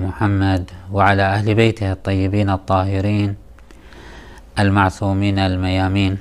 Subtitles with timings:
[0.00, 3.36] محمد وعلى أهل بيته الطيبين الطاهرين
[4.58, 6.18] المعصومين الميامين.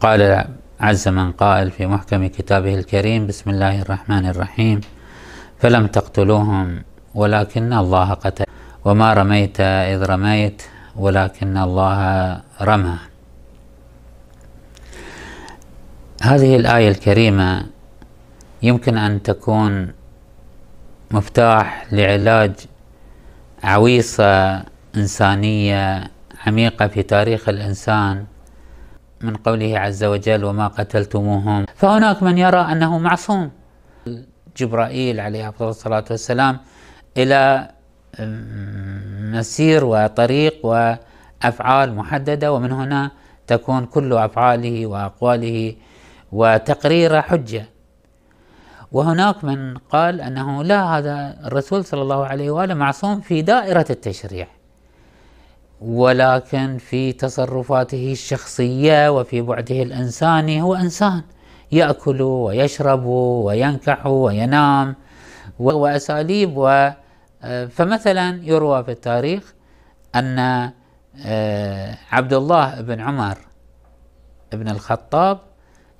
[0.00, 0.44] قال
[0.80, 4.80] عز من قائل في محكم كتابه الكريم بسم الله الرحمن الرحيم.
[5.58, 6.82] فلم تقتلوهم
[7.14, 8.44] ولكن الله قتل.
[8.84, 10.62] وما رميت إذ رميت
[10.96, 12.00] ولكن الله
[12.62, 12.96] رمى.
[16.22, 17.66] هذه الآية الكريمة
[18.62, 19.92] يمكن أن تكون
[21.10, 22.52] مفتاح لعلاج
[23.62, 24.62] عويصة
[24.96, 26.10] إنسانية
[26.46, 28.24] عميقة في تاريخ الإنسان
[29.20, 31.66] من قوله عز وجل وما قتلتموهم.
[31.76, 33.50] فهناك من يرى أنه معصوم.
[34.56, 36.58] جبرائيل عليه الصلاة والسلام
[37.16, 37.70] إلى
[39.36, 43.10] مسير وطريق وأفعال محددة ومن هنا
[43.46, 45.76] تكون كل أفعاله وأقواله
[46.32, 47.64] وتقريره حجة.
[48.92, 54.46] وهناك من قال أنه لا هذا الرسول صلى الله عليه وآله معصوم في دائرة التشريع
[55.80, 61.22] ولكن في تصرفاته الشخصية وفي بعده الإنساني هو إنسان
[61.72, 64.94] يأكل ويشرب وينكح وينام
[65.58, 66.90] وأساليب و
[67.70, 69.54] فمثلا يروى في التاريخ
[70.14, 70.70] أن
[71.26, 73.38] آه، عبد الله بن عمر
[74.52, 75.38] بن الخطاب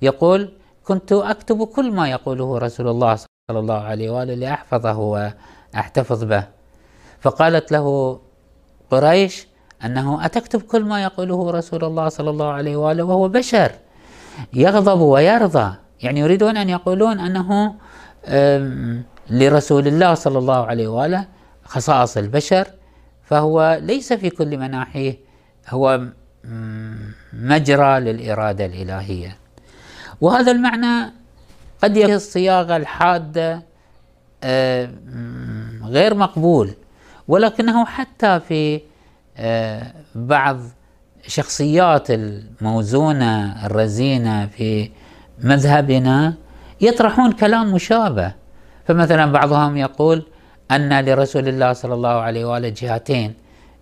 [0.01, 0.53] يقول
[0.91, 6.43] كنت أكتب كل ما يقوله رسول الله صلى الله عليه وآله لأحفظه وأحتفظ به.
[7.21, 8.19] فقالت له
[8.91, 9.47] قريش
[9.85, 13.71] أنه أتكتب كل ما يقوله رسول الله صلى الله عليه وآله وهو بشر
[14.53, 15.75] يغضب ويرضى.
[16.03, 17.75] يعني يريدون أن يقولون أنه
[19.29, 21.25] لرسول الله صلى الله عليه وآله
[21.63, 22.67] خصائص البشر
[23.23, 25.19] فهو ليس في كل مناحيه
[25.69, 26.01] هو
[27.33, 29.40] مجرى للإرادة الإلهية.
[30.21, 31.13] وهذا المعنى
[31.83, 33.63] قد يكون الصياغة الحادة
[34.43, 34.89] آه،
[35.83, 36.73] غير مقبول
[37.27, 38.81] ولكنه حتى في
[39.37, 40.57] آه، بعض
[41.27, 44.89] شخصيات الموزونة الرزينة في
[45.43, 46.33] مذهبنا
[46.81, 48.33] يطرحون كلام مشابه.
[48.85, 50.25] فمثلا بعضهم يقول
[50.71, 53.33] أن لرسول الله صلى الله عليه وآله جهتين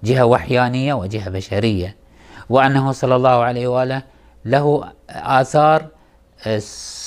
[0.04, 1.96] جهة وحيانية وجهة بشرية
[2.50, 4.02] وأنه صلى الله عليه وآله
[4.46, 5.88] له آثار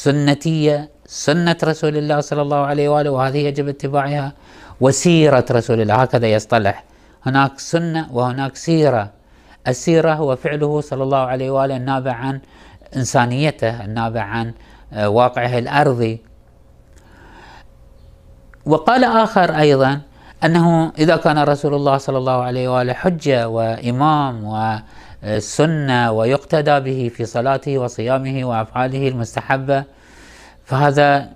[0.02, 4.32] سنتية سنة رسول الله صلى الله عليه وآله وهذه يجب اتباعها
[4.80, 6.84] وسيرة رسول الله هكذا يصطلح.
[7.26, 9.10] هناك سنة وهناك سيرة.
[9.68, 12.40] السيرة هو فعله صلى الله عليه وآله النابع عن
[12.96, 14.52] إنسانيته النابع عن
[14.92, 16.20] آه، واقعه الأرضي.
[18.66, 20.00] وقال آخر أيضا
[20.44, 24.44] أنه إذا كان رسول الله صلى الله عليه وآله حجة وإمام
[25.24, 29.84] وسنة ويقتدى به في صلاته وصيامه وأفعاله المستحبة
[30.64, 31.30] فهذا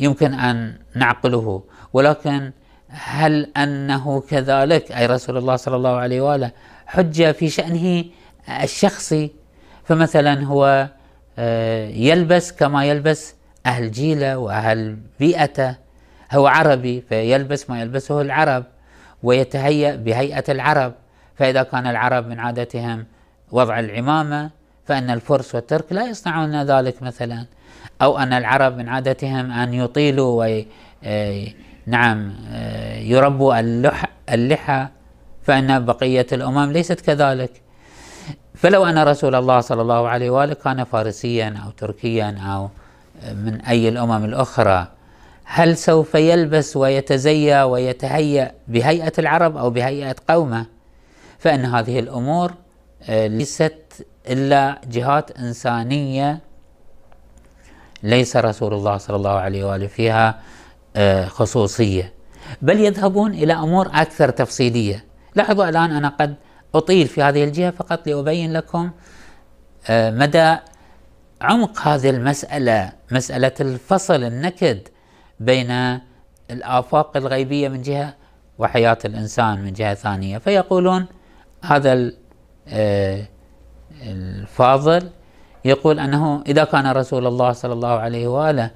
[0.00, 1.62] يمكن أن نعقله.
[1.92, 2.52] ولكن
[2.88, 6.50] هل أنه كذلك؟ أي رسول الله صلى الله عليه وآله
[6.86, 8.04] حجة في شأنه
[8.62, 9.30] الشخصي؟
[9.84, 10.88] فمثلا هو
[11.38, 13.34] آه، يلبس كما يلبس
[13.66, 15.74] أهل جيلة وأهل بيئته.
[16.32, 18.64] هو عربي فيلبس ما يلبسه العرب
[19.22, 20.94] ويتهيأ بهيئة العرب.
[21.36, 23.06] فإذا كان العرب من عادتهم
[23.52, 24.50] وضع العمامة
[24.86, 27.46] فإن الفرس والترك لا يصنعون ذلك مثلا.
[28.02, 30.66] أو أن العرب من عادتهم أن يطيلوا وي
[31.04, 31.46] آه،
[31.86, 33.60] نعم آه، يربوا
[34.34, 34.86] اللحى
[35.42, 37.62] فإن بقية الأمم ليست كذلك.
[38.54, 42.68] فلو أن رسول الله صلى الله عليه وآله كان فارسيا أو تركيا أو
[43.34, 44.88] من أي الأمم الأخرى
[45.44, 50.66] هل سوف يلبس ويتزيى ويتهيأ بهيئة العرب أو بهيئة قومه؟
[51.38, 52.54] فإن هذه الأمور آه،
[53.08, 56.40] ليست إلا جهات إنسانية
[58.02, 60.40] ليس رسول الله صلى الله عليه وآله فيها
[60.96, 62.12] آه، خصوصية.
[62.62, 65.04] بل يذهبون إلى أمور أكثر تفصيلية.
[65.34, 66.34] لاحظوا الآن أنا قد
[66.74, 68.90] أطيل في هذه الجهة فقط لأبين لكم
[69.88, 70.56] آه، مدى
[71.40, 74.88] عمق هذه المسألة مسألة الفصل النكد
[75.40, 76.00] بين
[76.50, 78.14] الآفاق الغيبية من جهة
[78.58, 80.38] وحياة الإنسان من جهة ثانية.
[80.38, 81.06] فيقولون
[81.62, 82.12] هذا آه،
[84.02, 85.10] الفاضل
[85.64, 88.70] يقول أنه إذا كان رسول الله صلى الله عليه وآله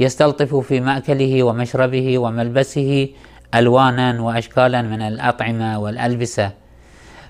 [0.00, 3.08] يستلطف في مأكله ومشربه وملبسه
[3.54, 6.50] ألوانا وأشكالا من الأطعمة والألبسة.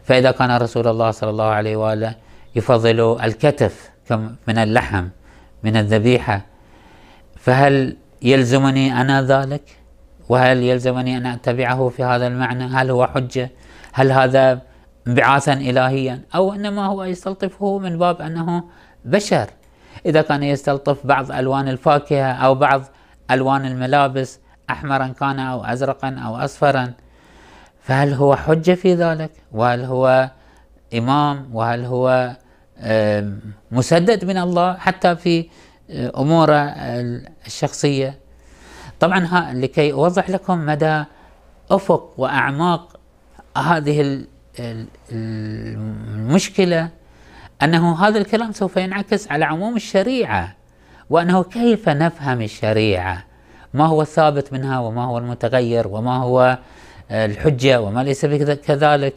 [0.04, 2.14] فإذا كان رسول الله صلى الله عليه وآله
[2.56, 3.90] يفضل الكتف
[4.48, 5.08] من اللحم
[5.62, 6.46] من الذبيحة.
[7.36, 9.62] فهل يلزمني أنا ذلك؟
[10.28, 13.50] وهل يلزمني أن أتبعه في هذا المعنى؟ هل هو حجة؟
[13.92, 14.60] هل هذا
[15.06, 18.64] انبعاثا إلهيا أو إنما هو يستلطفه من باب أنه
[19.04, 19.50] بشر.
[20.06, 22.82] إذا كان يستلطف بعض ألوان الفاكهة أو بعض
[23.30, 24.40] ألوان الملابس
[24.70, 26.92] أحمرا كان أو أزرقا أو أصفرا
[27.82, 30.30] فهل هو حجة في ذلك؟ وهل هو
[30.94, 32.36] إمام؟ وهل هو
[33.70, 35.48] مسدد من الله حتى في
[35.90, 36.56] أموره
[37.46, 38.18] الشخصية؟
[39.00, 41.04] طبعا لكي أوضح لكم مدى
[41.70, 42.96] أفق وأعماق
[43.56, 44.24] هذه
[45.12, 46.88] المشكلة
[47.62, 50.54] أنه هذا الكلام سوف ينعكس على عموم الشريعة
[51.10, 53.24] وأنه كيف نفهم الشريعة؟
[53.74, 56.58] ما هو الثابت منها وما هو المتغير وما هو
[57.10, 59.14] الحجة وما ليس كذلك.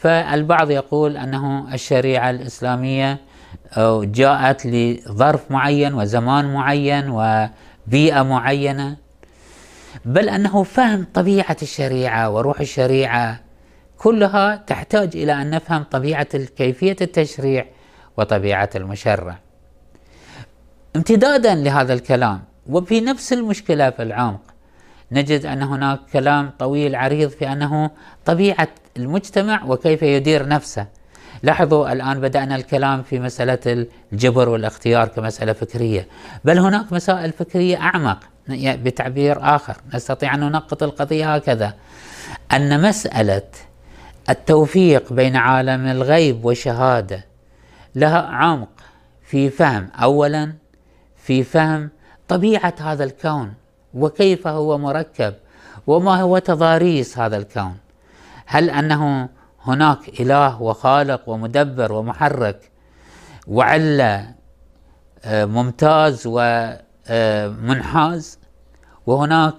[0.00, 3.18] فالبعض يقول أنه الشريعة الإسلامية
[4.02, 8.96] جاءت لظرف معين وزمان معين وبيئة معينة
[10.04, 13.40] بل أنه فهم طبيعة الشريعة وروح الشريعة.
[13.98, 17.66] كلها تحتاج إلى أن نفهم طبيعة كيفية التشريع
[18.16, 19.38] وطبيعة المشرع.
[20.96, 24.40] امتدادا لهذا الكلام وفي نفس المشكلة في العمق
[25.12, 27.90] نجد أن هناك كلام طويل عريض في أنه
[28.24, 30.86] طبيعة المجتمع وكيف يدير نفسه.
[31.42, 36.08] لاحظوا الآن بدأنا الكلام في مسألة الجبر والاختيار كمسألة فكرية
[36.44, 38.18] بل هناك مسائل فكرية أعمق
[38.48, 39.76] بتعبير آخر.
[39.94, 41.74] نستطيع أن ننقط القضية هكذا.
[42.52, 43.42] أن مسألة
[44.28, 47.24] التوفيق بين عالم الغيب والشهادة
[47.94, 48.68] لها عمق
[49.22, 50.52] في فهم أولا
[51.16, 51.90] في فهم
[52.28, 53.54] طبيعة هذا الكون
[53.94, 55.34] وكيف هو مركب
[55.86, 57.76] وما هو تضاريس هذا الكون.
[58.46, 59.28] هل أنه
[59.64, 62.70] هناك إله وخالق ومدبر ومحرك
[63.46, 64.34] وعلة
[65.24, 66.22] آه، ممتاز
[67.10, 68.38] ومنحاز
[69.06, 69.54] وهناك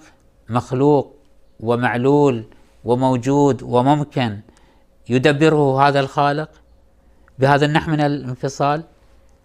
[0.48, 1.16] مخلوق
[1.60, 2.44] ومعلول
[2.84, 4.38] وموجود وممكن
[5.10, 6.48] يدبره هذا الخالق
[7.38, 8.82] بهذا النحو من الانفصال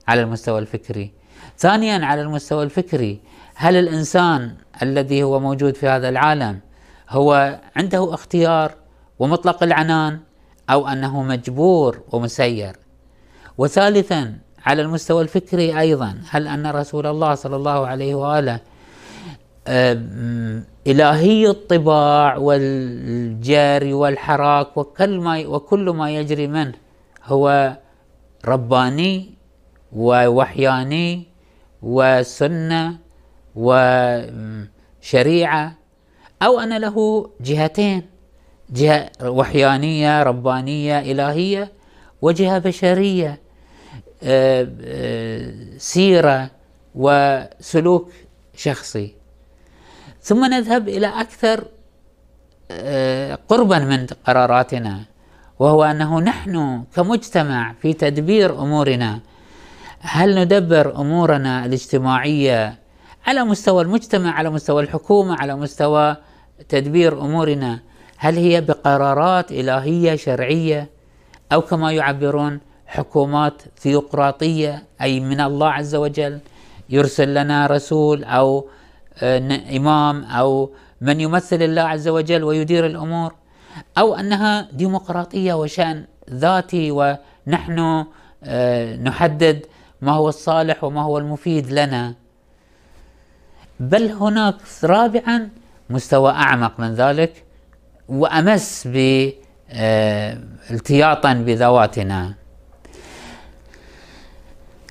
[0.07, 1.11] على المستوى الفكري.
[1.57, 3.19] ثانيا على المستوى الفكري
[3.55, 6.59] هل الإنسان الذي هو موجود في هذا العالم
[7.09, 8.71] هو عنده اختيار
[9.19, 10.19] ومطلق العنان
[10.69, 12.75] أو أنه مجبور ومسير؟
[13.57, 18.59] وثالثا على المستوى الفكري أيضا هل أن رسول الله صلى الله عليه وآله
[19.67, 26.73] إلهي الطباع والجاري والحراك وكل ما وكل ما يجري منه.
[27.23, 27.77] هو
[28.45, 29.33] رباني
[29.93, 31.23] ووحياني
[31.81, 32.97] وسنة
[35.01, 35.73] وشريعة.
[36.41, 38.01] أو أن له جهتين
[38.69, 41.71] جهة وحيانية ربانية إلهية
[42.21, 43.39] وجهة بشرية
[44.23, 46.51] آه، آه، سيرة
[46.95, 48.11] وسلوك
[48.55, 49.15] شخصي.
[50.25, 51.63] ثم نذهب إلى أكثر
[52.71, 55.01] آه، قربا من قراراتنا
[55.59, 59.19] وهو أنه نحن كمجتمع في تدبير أمورنا
[59.99, 62.75] هل ندبر أمورنا الاجتماعية
[63.27, 66.15] على مستوى المجتمع على مستوى الحكومة على مستوى
[66.69, 67.79] تدبير أمورنا؟
[68.17, 70.89] هل هي بقرارات إلهية شرعية؟
[71.53, 76.39] أو كما يعبرون حكومات ثيوقراطية أي من الله عز وجل
[76.89, 78.65] يرسل لنا رسول أو
[79.51, 80.71] إمام أو
[81.01, 83.33] من يمثل الله عز وجل ويدير الأمور
[83.97, 88.05] أو أنها ديمقراطية وشأن ذاتي ونحن
[88.43, 89.65] آه، نحدد
[90.01, 92.13] ما هو الصالح وما هو المفيد لنا.
[93.79, 95.49] بل هناك رابعا
[95.89, 97.43] مستوى أعمق من ذلك
[98.09, 98.87] وأمس
[99.69, 100.37] آه،
[101.33, 102.33] بذواتنا.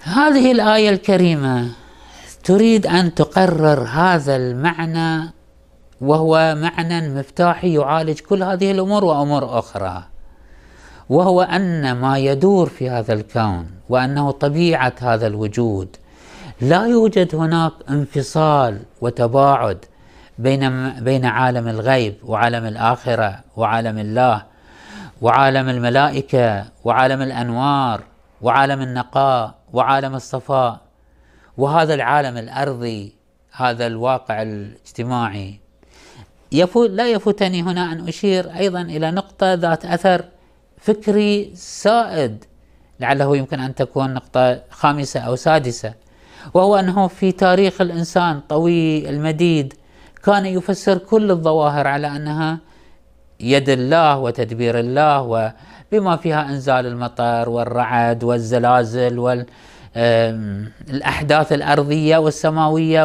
[0.02, 1.83] هذه الآية الكريمة.
[2.44, 5.32] تريد أن تقرر هذا المعنى
[6.00, 10.02] وهو معنى مفتاحي يعالج كل هذه الأمور وأمور أخرى.
[11.08, 15.96] وهو أن ما يدور في هذا الكون وأنه طبيعة هذا الوجود
[16.60, 19.84] لا يوجد هناك انفصال وتباعد
[20.38, 24.42] بين بين عالم الغيب وعالم الآخرة وعالم الله
[25.22, 28.00] وعالم الملائكة وعالم الأنوار
[28.42, 30.83] وعالم النقاء وعالم الصفاء
[31.56, 33.12] وهذا العالم الأرضي
[33.52, 35.60] هذا الواقع الاجتماعي.
[36.52, 40.24] يفوت لا يفوتني هنا أن أشير أيضا إلى نقطة ذات أثر
[40.78, 42.44] فكري سائد
[43.00, 45.94] لعله يمكن أن تكون نقطة خامسة أو سادسة
[46.54, 49.74] وهو أنه في تاريخ الإنسان طويل المديد
[50.24, 52.58] كان يفسر كل الظواهر على أنها
[53.40, 59.46] يد الله وتدبير الله وبما فيها أنزال المطر والرعد والزلازل وال
[59.96, 63.04] الأحداث الأرضية والسماوية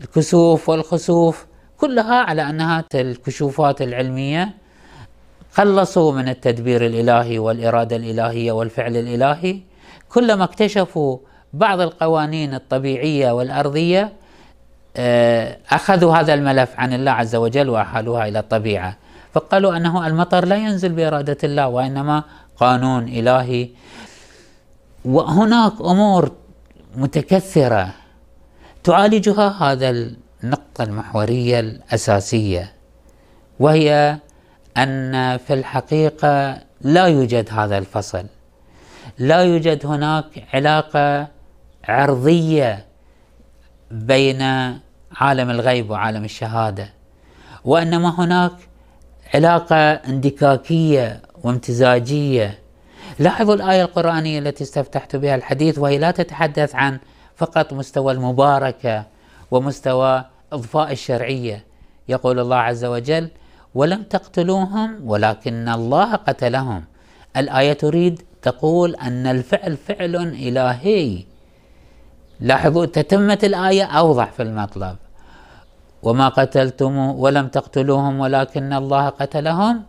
[0.00, 1.46] والكسوف والخسوف
[1.76, 4.54] كلها على أنها الكشوفات العلمية.
[5.52, 9.60] خلصوا من التدبير الإلهي والإرادة الإلهية والفعل الإلهي.
[10.08, 11.18] كلما اكتشفوا
[11.52, 14.12] بعض القوانين الطبيعية والأرضية
[14.96, 18.96] آه، أخذوا هذا الملف عن الله عز وجل وأحالوها إلى الطبيعة.
[19.32, 22.24] فقالوا أنه المطر لا ينزل بإرادة الله وإنما
[22.56, 23.68] قانون إلهي.
[25.04, 26.32] وهناك أمور
[26.96, 27.94] متكثرة
[28.84, 32.72] تعالجها هذا النقطة المحورية الأساسية
[33.60, 34.18] وهي
[34.76, 38.26] أن في الحقيقة لا يوجد هذا الفصل.
[39.18, 41.28] لا يوجد هناك علاقة
[41.84, 42.86] عرضية
[43.90, 44.42] بين
[45.12, 46.90] عالم الغيب وعالم الشهادة
[47.64, 48.52] وإنما هناك
[49.34, 52.58] علاقة اندكاكية وامتزاجية
[53.20, 56.98] لاحظوا الآية القرآنية التي استفتحت بها الحديث وهي لا تتحدث عن
[57.36, 59.04] فقط مستوى المباركة
[59.50, 61.64] ومستوى إضفاء الشرعية.
[62.08, 63.28] يقول الله عز وجل
[63.74, 66.84] ولم تقتلوهم ولكن الله قتلهم.
[67.36, 71.24] الآية تريد تقول أن الفعل فعل إلهي.
[72.40, 74.96] لاحظوا تتمة الآية أوضح في المطلب.
[76.02, 79.82] وما قتلتم ولم تقتلوهم ولكن الله قتلهم.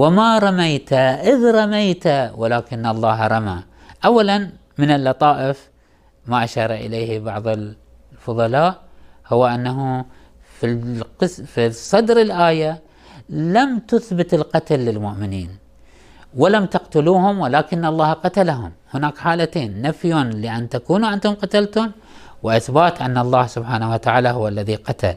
[0.00, 0.92] وما رميت
[1.32, 2.06] إذ رميت
[2.40, 3.58] ولكن الله رمى.
[4.04, 4.36] أولا
[4.78, 5.58] من اللطائف
[6.30, 8.72] ما أشار إليه بعض الفضلاء
[9.32, 10.04] هو أنه
[10.58, 12.72] في, القس في صدر الآية
[13.28, 15.50] لم تثبت القتل للمؤمنين
[16.36, 18.72] ولم تقتلوهم ولكن الله قتلهم.
[18.94, 19.82] هناك حالتين.
[19.82, 20.10] نفي
[20.44, 21.90] لأن تكونوا أنتم قتلتم
[22.42, 25.14] وإثبات أن الله سبحانه وتعالى هو الذي قتل.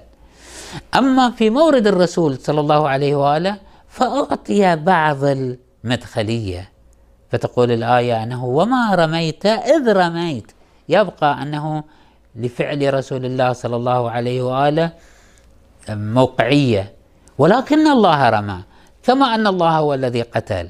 [0.95, 6.69] أما في مورد الرسول صلى الله عليه وآله فأعطي بعض المدخلية.
[7.31, 10.51] فتقول الآية أنه وما رميت إذ رميت.
[10.89, 11.83] يبقى أنه
[12.36, 14.91] لفعل رسول الله صلى الله عليه وآله
[15.89, 16.93] موقعية.
[17.38, 18.60] ولكن الله رمى
[19.03, 20.69] كما أن الله هو الذي قتل.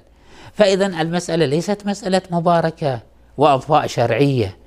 [0.53, 2.99] فإذا المسألة ليست مسألة مباركة
[3.37, 4.57] وأضواء شرعية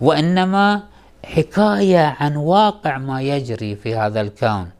[0.00, 0.82] وإنما
[1.24, 4.70] حكاية عن واقع ما يجري في هذا الكون.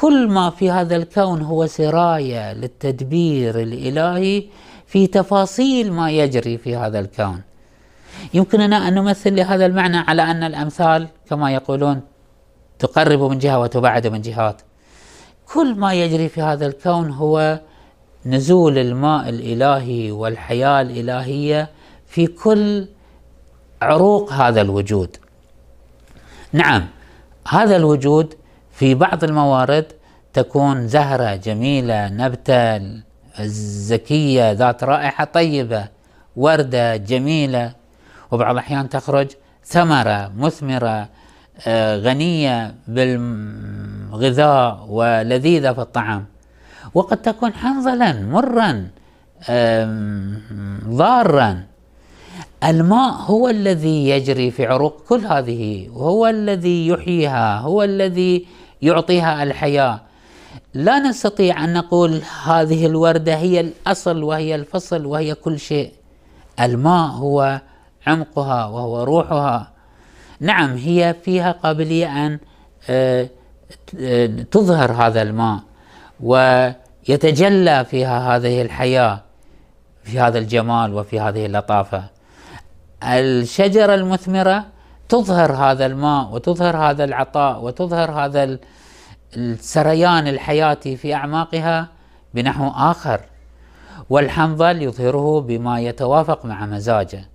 [0.00, 4.44] كل ما في هذا الكون هو سراية للتدبير الإلهي
[4.86, 7.40] في تفاصيل ما يجري في هذا الكون
[8.34, 12.00] يمكننا أن نمثل لهذا المعنى على أن الأمثال كما يقولون
[12.78, 14.62] تقرب من جهة وتبعد من جهات
[15.52, 17.60] كل ما يجري في هذا الكون هو
[18.26, 21.70] نزول الماء الإلهي والحياة الإلهية
[22.06, 22.88] في كل
[23.82, 25.16] عروق هذا الوجود.
[26.52, 26.86] نعم
[27.48, 28.34] هذا الوجود
[28.74, 29.86] في بعض الموارد
[30.32, 32.80] تكون زهرة جميلة نبته
[33.90, 35.88] زكية ذات رائحة طيبة
[36.36, 37.72] وردة جميلة.
[38.30, 39.28] وبعض الأحيان تخرج
[39.64, 41.08] ثمرة مثمرة
[41.66, 46.24] آه، غنية بالغذاء ولذيذة في الطعام.
[46.94, 48.88] وقد تكون حنظلا مرا
[50.88, 51.62] ضارا.
[52.64, 58.46] الماء هو الذي يجري في عروق كل هذه وهو الذي يحييها هو الذي
[58.84, 60.00] يعطيها الحياة.
[60.74, 65.92] لا نستطيع أن نقول هذه الوردة هي الأصل وهي الفصل وهي كل شيء.
[66.60, 67.60] الماء هو
[68.06, 69.72] عمقها وهو روحها.
[70.40, 72.38] نعم هي فيها قابلية أن
[72.90, 73.28] آه،
[74.50, 75.60] تظهر هذا الماء
[76.20, 79.20] ويتجلى فيها هذه الحياة
[80.04, 82.04] في هذا الجمال وفي هذه اللطافة.
[83.02, 84.73] الشجرة المثمرة
[85.08, 88.58] تظهر هذا الماء وتظهر هذا العطاء وتظهر هذا
[89.36, 91.88] السريان الحياتي في أعماقها
[92.34, 93.20] بنحو آخر.
[94.10, 97.28] والحنظل يظهره بما يتوافق مع مزاجه.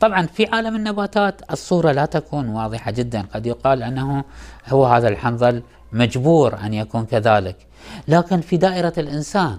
[0.00, 3.26] طبعا في عالم النباتات الصورة لا تكون واضحة جدا.
[3.34, 4.24] قد يقال أنه
[4.68, 5.62] هو هذا الحنظل
[5.92, 7.56] مجبور أن يكون كذلك.
[8.08, 9.58] لكن في دائرة الإنسان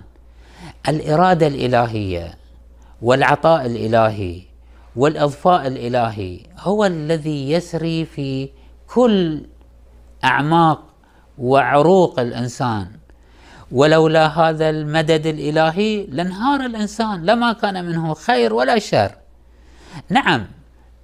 [0.90, 2.34] الإرادة الإلهية
[3.02, 4.51] والعطاء الإلهي
[4.96, 8.50] والإضفاء الإلهي هو الذي يسري في
[8.88, 9.46] كل
[10.24, 10.84] أعماق
[11.38, 12.88] وعروق الإنسان.
[13.72, 19.12] ولولا هذا المدد الإلهي لانهار الإنسان لما كان منه خير ولا شر.
[20.10, 20.48] نعم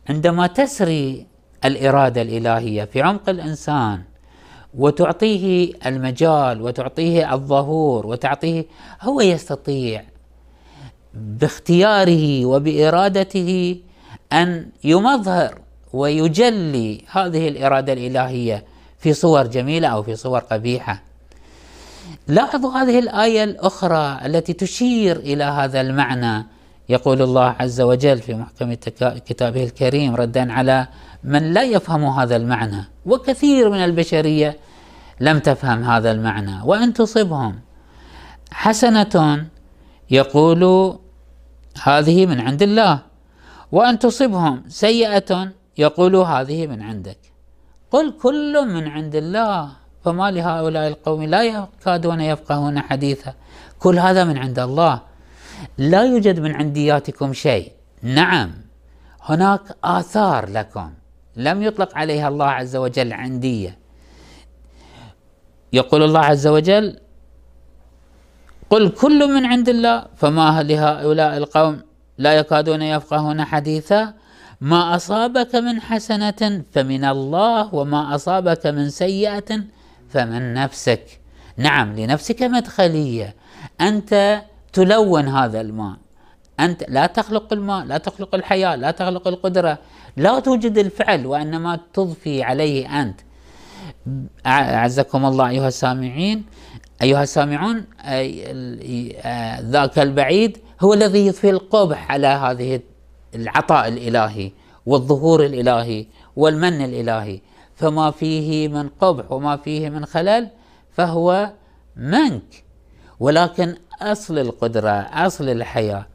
[0.09, 1.27] عندما تسري
[1.65, 4.03] الإرادة الإلهية في عمق الإنسان
[4.73, 8.65] وتعطيه المجال وتعطيه الظهور وتعطيه
[9.01, 10.03] هو يستطيع
[11.13, 13.79] باختياره وبإرادته
[14.33, 15.57] أن يمظهر
[15.93, 18.65] ويجلي هذه الإرادة الإلهية
[18.99, 21.03] في صور جميلة أو في صور قبيحة.
[22.27, 26.45] لاحظوا هذه الآية الأخرى التي تشير إلى هذا المعنى
[26.89, 28.73] يقول الله عز وجل في محكم
[29.25, 30.87] كتابه الكريم ردا على
[31.23, 34.57] من لا يفهم هذا المعنى وكثير من البشرية
[35.19, 37.59] لم تفهم هذا المعنى وأن تصبهم
[38.51, 39.45] حسنة
[40.11, 40.93] يقول
[41.83, 42.99] هذه من عند الله.
[43.71, 47.17] وأن تصبهم سيئة يقول هذه من عندك.
[47.91, 49.71] قل كل من عند الله.
[50.03, 53.33] فما لهؤلاء القوم لا يكادون يفقهون حديثا.
[53.79, 55.01] كل هذا من عند الله.
[55.77, 57.71] لا يوجد من عندياتكم شيء.
[58.03, 58.51] نعم
[59.21, 60.93] هناك آثار لكم.
[61.35, 63.77] لم يطلق عليها الله عز وجل عندية.
[65.73, 66.99] يقول الله عز وجل
[68.69, 71.81] قل كل من عند الله فما لهؤلاء القوم
[72.17, 74.13] لا يكادون يفقهون حديثا.
[74.61, 79.63] ما أصابك من حسنة فمن الله وما أصابك من سيئة
[80.09, 81.19] فمن نفسك.
[81.57, 83.35] نعم لنفسك مدخلية.
[83.81, 84.41] أنت
[84.73, 85.95] تلون هذا الماء.
[86.59, 89.77] أنت لا تخلق الماء لا تخلق الحياة لا تخلق القدرة.
[90.17, 93.19] لا توجد الفعل وإنما تضفي عليه أنت.
[94.45, 96.45] أعزكم الله أيها السامعين.
[97.01, 97.85] أيها السامعون
[99.71, 102.79] ذاك البعيد هو الذي يضفي القبح على هذه
[103.35, 104.51] العطاء الإلهي
[104.85, 107.41] والظهور الإلهي والمن الإلهي.
[107.75, 110.47] فما فيه من قبح وما فيه من خلل
[110.91, 111.51] فهو
[111.95, 112.63] منك.
[113.19, 116.05] ولكن أصل القدرة أصل الحياة.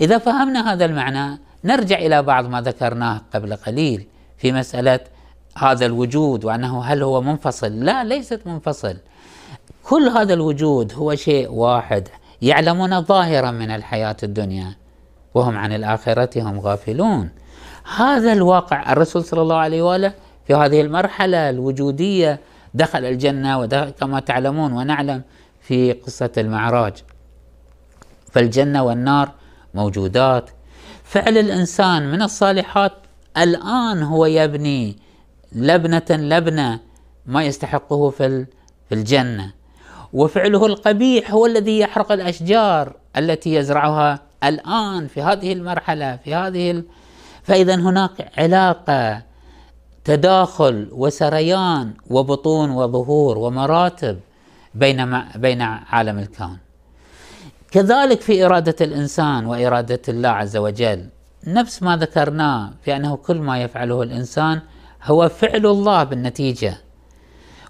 [0.00, 4.06] إذا فهمنا هذا المعنى نرجع إلى بعض ما ذكرناه قبل قليل
[4.38, 5.00] في مسألة
[5.56, 8.96] هذا الوجود وأنه هل هو منفصل؟ لا ليست منفصل.
[9.84, 12.08] كل هذا الوجود هو شيء واحد
[12.42, 14.76] يعلمون ظاهرا من الحياة الدنيا
[15.34, 17.30] وهم عن الآخرة هم غافلون.
[17.96, 20.14] هذا الواقع الرسول صلى الله عليه وآله
[20.46, 22.40] في هذه المرحلة الوجودية
[22.74, 25.22] دخل الجنة ودخل كما تعلمون ونعلم
[25.60, 26.94] في قصة المعراج.
[28.32, 29.32] فالجنة والنار
[29.74, 30.50] موجودات.
[31.04, 32.92] فعل الإنسان من الصالحات
[33.36, 34.96] الآن هو يبني
[35.52, 36.80] لبنة لبنة
[37.26, 38.46] ما يستحقه في
[38.92, 39.63] الجنة.
[40.14, 46.84] وفعله القبيح هو الذي يحرق الأشجار التي يزرعها الآن في هذه المرحلة في هذه ال...
[47.42, 49.22] فإذا هناك علاقة
[50.04, 54.20] تداخل وسريان وبطون وظهور ومراتب
[54.74, 56.58] بين بين عالم الكون.
[57.70, 61.08] كذلك في إرادة الإنسان وإرادة الله عز وجل
[61.46, 64.60] نفس ما ذكرناه في أنه كل ما يفعله الإنسان
[65.04, 66.76] هو فعل الله بالنتيجة.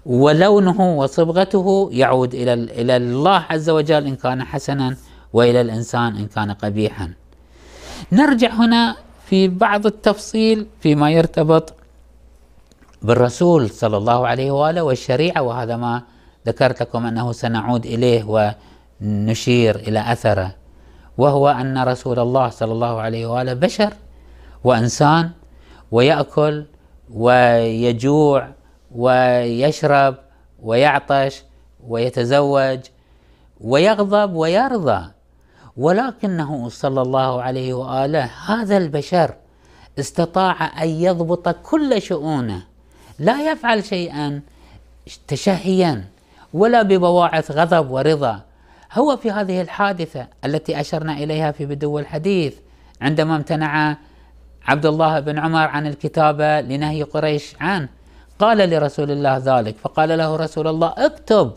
[0.05, 4.95] ولونه وصبغته يعود إلى إلى الله عز وجل إن كان حسنا
[5.33, 7.13] وإلى الإنسان إن كان قبيحا.
[8.11, 11.73] نرجع هنا في بعض التفصيل فيما يرتبط
[13.01, 16.01] بالرسول صلى الله عليه وآله والشريعة وهذا ما
[16.47, 18.23] ذكرت لكم أنه سنعود إليه
[19.01, 20.55] ونشير إلى أثره
[21.17, 23.93] وهو أن رسول الله صلى الله عليه وآله بشر
[24.63, 25.29] وإنسان
[25.91, 26.65] ويأكل
[27.13, 28.47] ويجوع
[28.95, 30.15] ويشرب
[30.59, 31.43] ويعطش
[31.87, 32.79] ويتزوج
[33.61, 35.11] ويغضب ويرضى.
[35.77, 39.33] ولكنه صلى الله عليه وآله هذا البشر
[39.99, 42.63] استطاع أن يضبط كل شؤونه
[43.19, 44.41] لا يفعل شيئا
[45.27, 46.05] تشهيا
[46.53, 48.41] ولا ببواعث غضب ورضا.
[48.93, 52.55] هو في هذه الحادثة التي أشرنا إليها في بدو الحديث
[53.01, 53.97] عندما امتنع
[54.67, 57.89] عبد الله بن عمر عن الكتابة لنهي قريش عنه
[58.39, 61.51] قال لرسول الله ذلك فقال له رسول الله اكتب.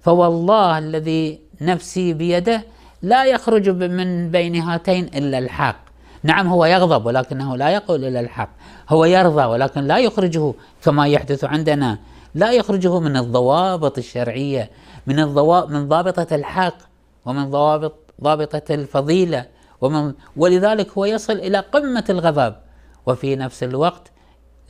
[0.00, 2.64] فوالله الذي نفسي بيده
[3.02, 5.76] لا يخرج من بين هاتين إلا الحق.
[6.22, 8.48] نعم هو يغضب ولكنه لا يقول إلا الحق.
[8.88, 11.98] هو يرضى ولكن لا يخرجه كما يحدث عندنا.
[12.34, 14.70] لا يخرجه من الضوابط الشرعية
[15.06, 16.76] من الضوابط من ضابطة الحق
[17.26, 19.46] ومن ضوابط ضابطة الفضيلة
[19.80, 22.54] ومن ولذلك هو يصل إلى قمة الغضب.
[23.06, 24.10] وفي نفس الوقت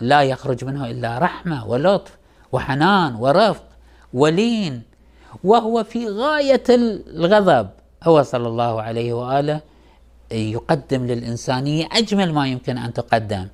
[0.02, 2.16] لا يخرج منه إلا رحمة ولطف
[2.52, 3.64] وحنان ورفق
[4.14, 4.82] ولين.
[5.44, 7.68] وهو في غاية الغضب.
[8.02, 9.60] هو صلى الله عليه وآله
[10.32, 13.46] يقدم للانسانيه أجمل ما يمكن أن تقدم.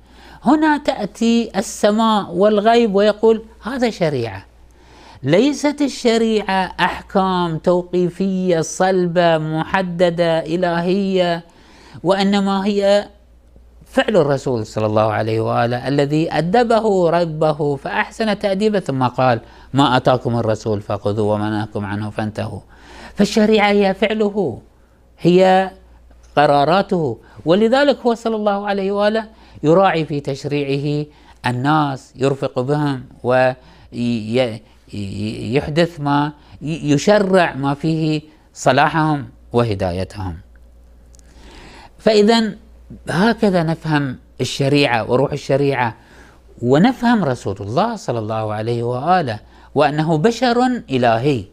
[0.43, 4.45] هنا تأتي السماء والغيب ويقول هذا شريعة.
[5.23, 11.43] ليست الشريعة أحكام توقيفية صلبة محددة إلهية
[12.03, 13.09] وإنما هي
[13.89, 19.41] فعل الرسول صلى الله عليه وآله الذي أدبه ربه فأحسن تأديبه ثم قال
[19.73, 22.59] ما أتاكم الرسول فخذوه وما نهاكم عنه فانتهوا.
[23.15, 24.61] فالشريعة هي فعله
[25.19, 25.71] هي
[26.35, 27.17] قراراته.
[27.45, 29.27] ولذلك هو صلى الله عليه وآله
[29.63, 31.05] يراعي في تشريعه
[31.45, 33.03] الناس يرفق بهم
[33.93, 38.21] ويحدث ما يشرع ما فيه
[38.53, 40.37] صلاحهم وهدايتهم.
[41.99, 42.55] فاذا
[43.09, 45.95] هكذا نفهم الشريعة وروح الشريعة
[46.61, 49.39] ونفهم رسول الله صلى الله عليه وآله
[49.75, 51.43] وأنه بشر إلهي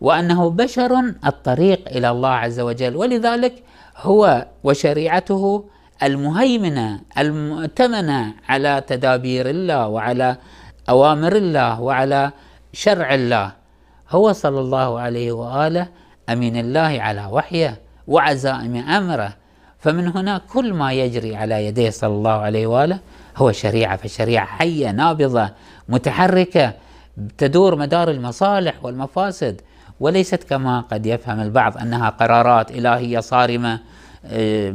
[0.00, 2.96] وأنه بشر الطريق إلى الله عز وجل.
[2.96, 3.62] ولذلك
[3.96, 5.64] هو وشريعته
[6.02, 10.36] المهيمنة المؤتمنة على تدابير الله وعلى
[10.88, 12.30] أوامر الله وعلى
[12.72, 13.52] شرع الله.
[14.10, 15.88] هو صلى الله عليه وآله
[16.28, 19.39] أمين الله على وحيه وعزائم أمره.
[19.80, 22.98] فمن هنا كل ما يجري على يديه صلى الله عليه وآله
[23.36, 25.50] هو شريعة فالشريعة حية نابضة
[25.88, 26.74] متحركة
[27.38, 29.60] تدور مدار المصالح والمفاسد
[30.00, 33.80] وليست كما قد يفهم البعض أنها قرارات إلهية صارمة
[34.24, 34.70] آه،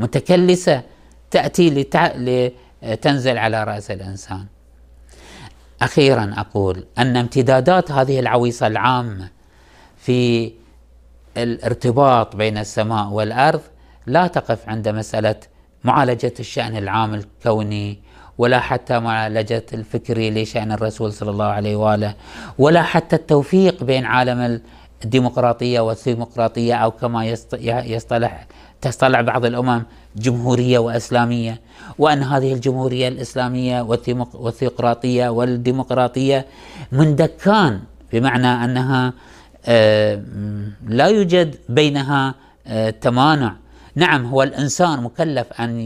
[0.00, 0.82] متكلسة
[1.30, 1.86] تأتي
[2.82, 4.44] لتنزل على رأس الإنسان.
[5.82, 9.28] أخيرا أقول أن امتدادات هذه العويصة العامة
[9.96, 10.52] في
[11.36, 13.60] الارتباط بين السماء والأرض
[14.06, 15.36] لا تقف عند مسألة
[15.84, 17.98] معالجة الشأن العام الكوني
[18.38, 22.14] ولا حتى معالجة الفكري لشأن الرسول صلى الله عليه وآله
[22.58, 24.60] ولا حتى التوفيق بين عالم
[25.04, 27.26] الديمقراطية والثيمقراطية أو كما
[27.66, 28.46] يصطلح
[28.80, 29.82] تصطلع بعض الأمم
[30.16, 31.60] جمهورية وإسلامية.
[31.98, 33.82] وأن هذه الجمهورية الإسلامية
[34.34, 36.46] والثيقراطية والديمقراطية
[36.92, 37.80] من دكان
[38.12, 39.12] بمعنى أنها
[39.66, 40.22] آه،
[40.86, 42.34] لا يوجد بينها
[42.66, 43.56] آه، تمانع.
[43.94, 45.80] نعم هو الإنسان مكلف أن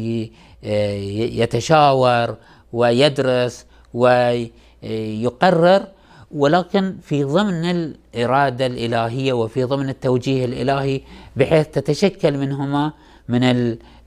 [0.62, 2.37] يتشاور
[2.73, 5.87] ويدرس ويقرر
[6.31, 11.01] ولكن في ضمن الإرادة الإلهية وفي ضمن التوجيه الإلهي
[11.37, 12.92] بحيث تتشكل منهما
[13.29, 13.45] من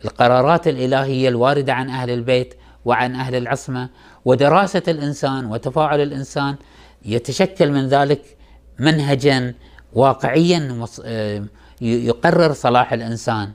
[0.05, 2.53] القرارات الإلهية الواردة عن أهل البيت
[2.85, 3.89] وعن أهل العصمة
[4.25, 6.55] ودراسة الإنسان وتفاعل الإنسان
[7.05, 8.21] يتشكل من ذلك
[8.79, 9.53] منهجا
[9.93, 11.43] واقعيا آه،
[11.81, 13.51] يقرر صلاح الإنسان.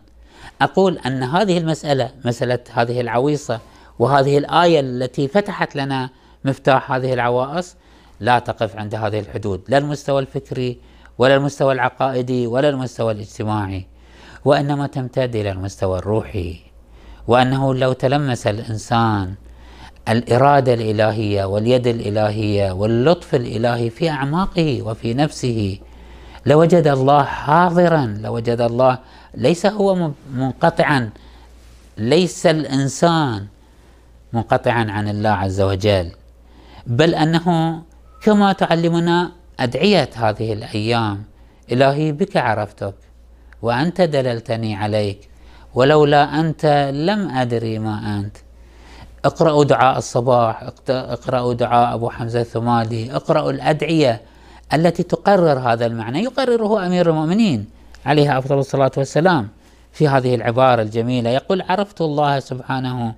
[0.62, 3.60] أقول أن هذه المسألة مسألة هذه العويصة
[3.98, 6.10] وهذه الآية التي فتحت لنا
[6.44, 7.76] مفتاح هذه العوائص
[8.20, 10.78] لا تقف عند هذه الحدود لا المستوى الفكري
[11.18, 13.86] ولا المستوى العقائدي ولا المستوى الاجتماعي
[14.44, 16.56] وإنما تمتد إلى المستوى الروحي
[17.28, 19.34] وأنه لو تلمس الإنسان
[20.08, 25.78] الإرادة الإلهية واليد الإلهية واللطف الإلهي في أعماقه وفي نفسه
[26.46, 28.98] لوجد الله حاضرا لوجد الله
[29.36, 31.10] ليس هو منقطعا.
[31.98, 33.46] ليس الإنسان
[34.32, 36.10] منقطعا عن الله عز وجل.
[36.86, 37.82] بل أنه
[38.22, 41.24] كما تعلمنا ادعيه هذه الأيام
[41.72, 42.94] إلهي بك عرفتك
[43.62, 45.28] وأنت دللتني عليك
[45.74, 48.36] ولولا أنت لم أدري ما أنت.
[49.24, 54.20] اقرأوا دعاء الصباح اقرأوا دعاء أبو حمزة الثمالي اقرأوا الأدعية
[54.72, 56.22] التي تقرر هذا المعنى.
[56.22, 57.66] يقرره أمير المؤمنين.
[58.06, 59.48] عليه أفضل الصلاة والسلام.
[59.92, 63.14] في هذه العبارة الجميلة يقول عرفت الله سبحانه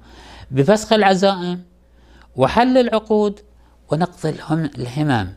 [0.51, 1.62] بفسخ العزائم
[2.37, 3.40] وحل العقود
[3.90, 4.35] ونقض
[4.79, 5.29] الهمم.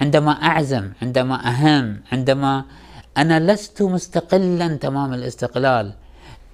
[0.00, 2.64] عندما أعزم عندما أهم عندما
[3.16, 5.92] أنا لست مستقلا تمام الاستقلال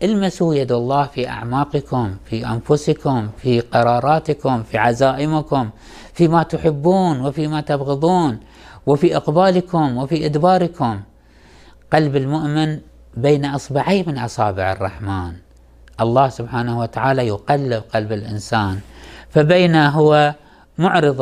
[0.03, 5.71] المسوا يد الله في أعماقكم في أنفسكم في قراراتكم في عزائمكم
[6.15, 8.41] فيما تحبون وفيما تبغضون
[8.87, 11.01] وفي إقبالكم وفي إدباركم.
[11.93, 12.81] قلب المؤمن
[13.17, 15.33] بين اصبعي من أصابع الرحمن.
[16.01, 18.81] الله سبحانه وتعالى يقلب قلب الإنسان
[19.31, 20.35] فبين هو
[20.79, 21.21] معرض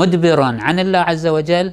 [0.00, 1.72] مدبر عن الله عز وجل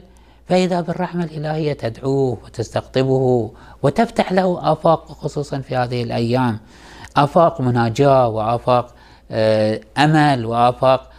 [0.50, 3.52] فإذا بالرحمة الإلهية تدعوه وتستقطبه
[3.84, 6.60] وتفتح له آفاق خصوصا في هذه الأيام
[7.18, 8.96] آفاق مناجاة وآفاق
[9.32, 11.12] آه، أمل وآفاق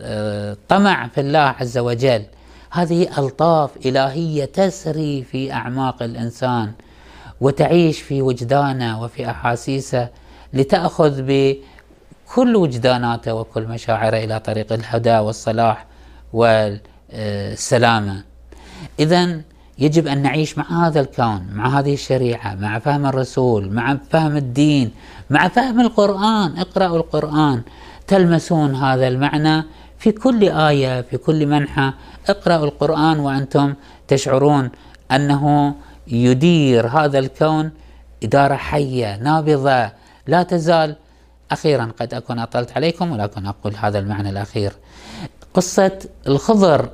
[0.00, 2.24] آه، طمع في الله عز وجل.
[2.72, 6.72] هذه ألطاف إلهية تسري في أعماق الإنسان
[7.40, 10.08] وتعيش في وجدانه وفي أحاسيسه
[10.52, 15.86] لتأخذ بكل وجداناته وكل مشاعره إلى طريق الهدى والصلاح
[16.32, 18.24] والسلامة.
[19.00, 19.40] اذا
[19.78, 24.90] يجب أن نعيش مع هذا الكون، مع هذه الشريعة، مع فهم الرسول، مع فهم الدين،
[25.30, 27.62] مع فهم القرآن، اقرأوا القرآن
[28.06, 29.64] تلمسون هذا المعنى
[29.98, 31.92] في كل آية في كل منحى
[32.28, 33.74] اقرأوا القرآن وأنتم
[34.08, 34.70] تشعرون
[35.12, 35.74] أنه
[36.06, 37.70] يدير هذا الكون
[38.22, 39.90] إدارة حية نابضة.
[40.26, 40.96] لا تزال.
[41.50, 44.72] أخيرا قد أكون أطلت عليكم ولكن أقول هذا المعنى الأخير.
[45.54, 46.88] قصة الخضر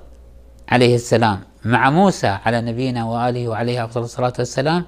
[0.68, 4.84] عليه السلام مع موسى على نبينا وآله وعليه أفضل الصلاة والسلام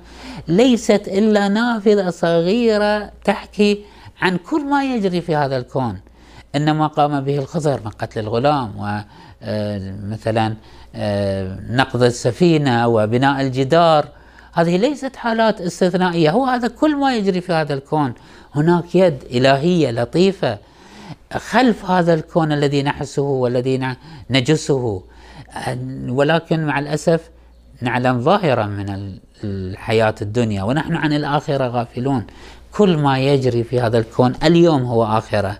[0.48, 3.84] ليست إلا نافذة صغيرة تحكي
[4.20, 6.00] عن كل ما يجري في هذا الكون.
[6.56, 9.04] إنما قام به الخضر من قتل الغلام
[9.46, 10.54] ومثلا
[10.94, 14.08] آه، نقض السفينة وبناء الجدار.
[14.52, 16.30] هذه ليست حالات استثنائية.
[16.30, 18.14] هو هذا كل ما يجري في هذا الكون.
[18.54, 20.58] هناك يد إلهية لطيفة
[21.32, 23.96] خلف هذا الكون الذي نحسه والذي
[24.30, 25.02] نجسه.
[26.08, 27.30] ولكن مع الأسف
[27.80, 32.26] نعلم ظاهرا من الحياة الدنيا ونحن عن الآخرة غافلون.
[32.72, 35.58] كل ما يجري في هذا الكون اليوم هو آخرة.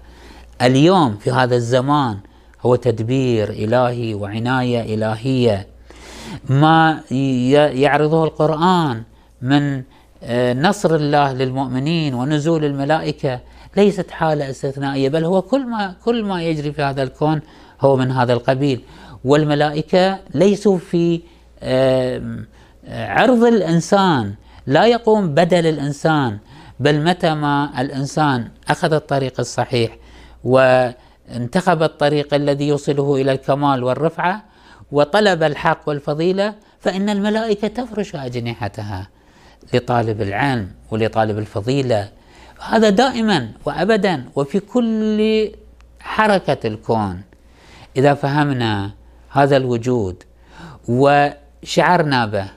[0.63, 2.19] اليوم في هذا الزمان
[2.63, 5.67] هو تدبير إلهي وعناية إلهية.
[6.49, 7.01] ما
[7.83, 9.03] يعرضه القرآن
[9.43, 9.83] من
[10.23, 13.41] آه، نصر الله للمؤمنين ونزول الملائكة
[13.77, 17.41] ليست حالة استثنائية بل هو كل ما كل ما يجري في هذا الكون
[17.81, 18.81] هو من هذا القبيل.
[19.25, 21.21] والملائكة ليسوا في
[22.89, 24.35] عرض الإنسان
[24.67, 26.39] لا يقوم بدل الإنسان
[26.81, 29.97] بل متى ما الإنسان أخذ الطريق الصحيح
[31.31, 34.45] وانتخب الطريق الذي يوصله إلى الكمال والرفعة
[34.93, 39.09] وطلب الحق والفضيلة فإن الملائكة تفرش أجنحتها
[39.75, 42.09] لطالب العلم ولطالب الفضيلة.
[42.61, 45.51] هذا دائما وأبدا وفي كل
[46.01, 47.23] حركة الكون.
[47.97, 48.91] إذا فهمنا
[49.31, 50.23] هذا الوجود
[50.89, 52.49] وشعرنا به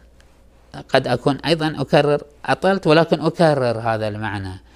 [0.89, 4.70] قد أكون أيضا أكرر أطلت ولكن أكرر هذا المعنى.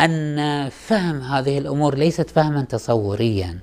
[0.00, 3.58] أن فهم هذه الأمور ليست فهما تصوريا.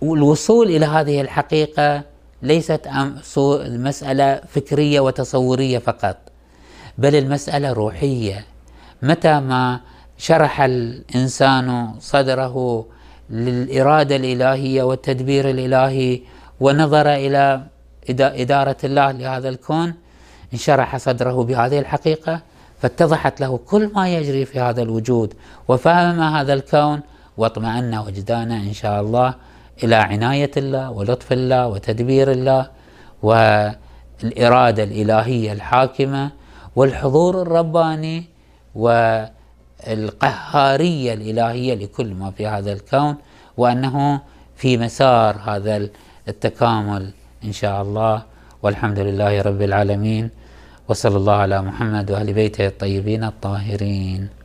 [0.00, 2.02] والوصول إلى هذه الحقيقة
[2.42, 2.88] ليست
[3.66, 6.16] مسألة فكرية وتصورية فقط
[6.98, 8.44] بل المسألة روحية.
[9.02, 9.80] متى ما
[10.18, 12.86] شرح الإنسان صدره
[13.30, 16.20] للإرادة الإلهية والتدبير الإلهي
[16.60, 17.66] ونظر إلى
[18.10, 19.94] إدارة الله لهذا الكون
[20.52, 22.42] انشرح صدره بهذه الحقيقة
[22.84, 25.34] فاتضحت له كل ما يجري في هذا الوجود
[25.68, 27.00] وفهم هذا الكون
[27.36, 29.34] واطمأن وجدانه إن شاء الله
[29.82, 32.70] إلى عناية الله ولطف الله وتدبير الله
[33.22, 36.30] والإرادة الإلهية الحاكمة
[36.76, 38.24] والحضور الرباني
[39.86, 43.16] والقهارية الإلهية لكل ما في هذا الكون
[43.56, 44.20] وأنه
[44.56, 45.88] في مسار هذا
[46.28, 47.10] التكامل
[47.44, 48.22] إن شاء الله.
[48.62, 50.30] والحمد لله رب العالمين.
[50.88, 54.43] وصلى الله على محمد وأهل بيته الطيبين الطاهرين.